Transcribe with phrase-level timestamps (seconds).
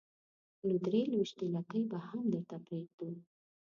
[0.67, 3.09] نو درې لوېشتې لکۍ به هم درته پرېږدو.